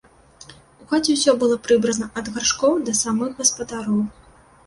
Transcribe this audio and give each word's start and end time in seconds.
У 0.83 0.87
хаце 0.93 1.11
ўсё 1.17 1.31
было 1.43 1.57
прыбрана 1.67 2.07
ад 2.21 2.31
гаршкоў 2.37 2.73
да 2.87 2.93
самых 3.03 3.37
гаспадароў. 3.43 4.01